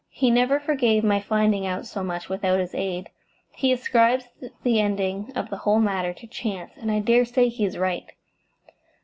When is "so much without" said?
1.85-2.59